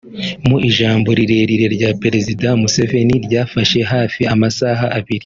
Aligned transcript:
Mu 0.47 0.57
ijambo 0.69 1.07
rirerire 1.17 1.65
rya 1.75 1.91
Perezida 2.01 2.47
Museveni 2.61 3.15
ryafashe 3.25 3.79
hafi 3.91 4.21
amasaha 4.33 4.85
abiri 4.97 5.19